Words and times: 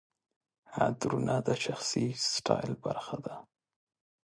عطرونه 0.83 1.35
د 1.47 1.49
شخصي 1.63 2.05
سټایل 2.33 2.73
برخه 2.85 3.17
ده. 3.25 3.35